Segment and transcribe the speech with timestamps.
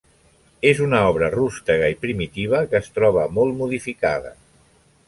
[0.69, 4.35] És una obra rústega i primitiva que es troba molt modificada.